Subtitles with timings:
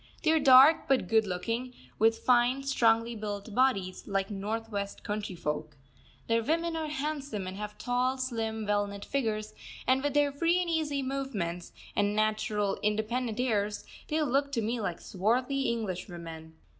[0.23, 5.35] They are dark but good looking, with fine, strongly built bodies, like north west country
[5.35, 5.77] folk.
[6.25, 9.53] Their women are handsome, and have tall, slim, well knit figures;
[9.85, 14.79] and with their free and easy movements, and natural independent airs, they look to me
[14.79, 16.53] like swarthy Englishwomen.